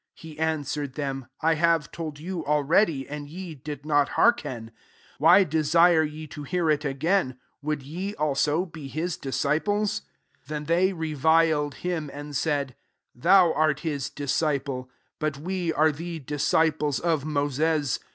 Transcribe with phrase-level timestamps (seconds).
[0.19, 4.71] 27 He answered them," I have told you already, and ye did not hearken:
[5.19, 7.37] why de sire ye to hear it again?
[7.61, 10.01] would ye also be his disciples?"
[10.47, 12.75] 28 nen they reviled him, and said,"
[13.13, 17.99] Thou art his disci ple; but we are the disciples of Moses.